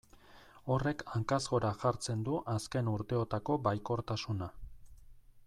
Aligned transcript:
Horrek 0.75 1.03
hankaz 1.17 1.39
gora 1.51 1.71
jartzen 1.83 2.23
du 2.29 2.39
azken 2.55 2.91
urteotako 2.95 3.59
baikortasuna. 3.69 4.51